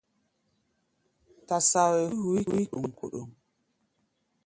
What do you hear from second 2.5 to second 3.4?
kóɗóŋ-kóɗóŋ.